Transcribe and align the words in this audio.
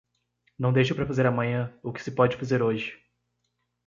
Não 0.57 0.73
deixe 0.73 0.95
para 0.95 1.05
fazer 1.05 1.27
amanhã 1.27 1.71
o 1.83 1.93
que 1.93 2.01
se 2.01 2.09
pode 2.09 2.35
fazer 2.35 2.63
hoje 2.63 2.99